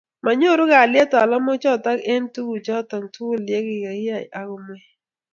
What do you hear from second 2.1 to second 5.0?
eng tuguchoto tugul kikiyai ak komwei